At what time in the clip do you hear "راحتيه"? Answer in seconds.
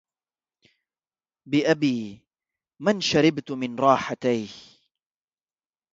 3.79-4.49